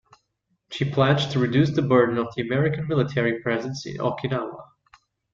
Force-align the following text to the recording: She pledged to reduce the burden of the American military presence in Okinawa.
She 0.71 0.89
pledged 0.91 1.29
to 1.29 1.39
reduce 1.39 1.75
the 1.75 1.83
burden 1.83 2.17
of 2.17 2.33
the 2.33 2.41
American 2.41 2.87
military 2.87 3.39
presence 3.43 3.85
in 3.85 3.97
Okinawa. 3.97 4.63